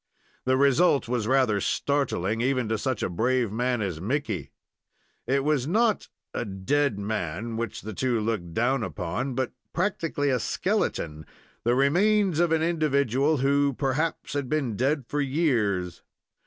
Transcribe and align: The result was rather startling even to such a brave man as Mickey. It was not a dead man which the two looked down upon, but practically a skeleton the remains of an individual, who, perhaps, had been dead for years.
The 0.45 0.57
result 0.57 1.07
was 1.07 1.27
rather 1.27 1.61
startling 1.61 2.41
even 2.41 2.67
to 2.69 2.77
such 2.79 3.03
a 3.03 3.07
brave 3.09 3.51
man 3.51 3.83
as 3.83 4.01
Mickey. 4.01 4.51
It 5.27 5.43
was 5.43 5.67
not 5.67 6.07
a 6.33 6.43
dead 6.43 6.97
man 6.97 7.55
which 7.55 7.81
the 7.81 7.93
two 7.93 8.19
looked 8.19 8.51
down 8.55 8.81
upon, 8.81 9.35
but 9.35 9.51
practically 9.73 10.29
a 10.31 10.39
skeleton 10.39 11.27
the 11.63 11.75
remains 11.75 12.39
of 12.39 12.51
an 12.51 12.63
individual, 12.63 13.37
who, 13.45 13.73
perhaps, 13.73 14.33
had 14.33 14.49
been 14.49 14.75
dead 14.75 15.05
for 15.07 15.21
years. 15.21 16.01